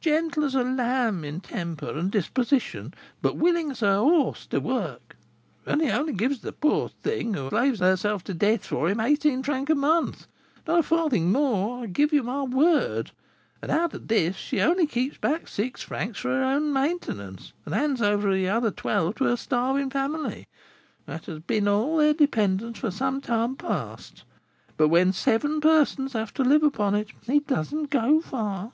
Gentle 0.00 0.44
as 0.46 0.54
a 0.54 0.64
lamb 0.64 1.24
in 1.26 1.42
temper 1.42 1.90
and 1.90 2.10
disposition, 2.10 2.94
but 3.20 3.36
willing 3.36 3.70
as 3.70 3.82
a 3.82 3.98
horse 3.98 4.46
to 4.46 4.58
work; 4.58 5.14
and 5.66 5.82
he 5.82 5.90
only 5.90 6.14
gives 6.14 6.40
this 6.40 6.54
poor 6.58 6.88
thing, 7.02 7.34
who 7.34 7.50
slaves 7.50 7.80
herself 7.80 8.24
to 8.24 8.32
death 8.32 8.64
for 8.64 8.88
him, 8.88 8.98
eighteen 8.98 9.42
francs 9.42 9.70
a 9.70 9.74
month, 9.74 10.26
not 10.66 10.78
a 10.78 10.82
farthing 10.82 11.30
more, 11.30 11.82
I 11.84 11.86
give 11.88 12.14
you 12.14 12.22
my 12.22 12.44
word; 12.44 13.10
and 13.60 13.70
out 13.70 13.92
of 13.92 14.08
this 14.08 14.36
she 14.36 14.58
only 14.62 14.86
keeps 14.86 15.18
back 15.18 15.48
six 15.48 15.82
francs 15.82 16.18
for 16.20 16.28
her 16.30 16.42
own 16.44 16.72
maintenance, 16.72 17.52
and 17.66 17.74
hands 17.74 18.00
over 18.00 18.32
the 18.32 18.48
other 18.48 18.70
twelve 18.70 19.16
to 19.16 19.24
her 19.24 19.36
starving 19.36 19.90
family; 19.90 20.48
that 21.04 21.26
has 21.26 21.40
been 21.40 21.68
all 21.68 21.98
their 21.98 22.14
dependence 22.14 22.78
for 22.78 22.90
some 22.90 23.20
time 23.20 23.54
past; 23.54 24.24
but 24.78 24.88
when 24.88 25.12
seven 25.12 25.60
persons 25.60 26.14
have 26.14 26.32
to 26.32 26.42
live 26.42 26.62
upon 26.62 26.94
it, 26.94 27.08
it 27.28 27.46
does 27.46 27.70
not 27.70 27.90
go 27.90 28.22
far." 28.22 28.72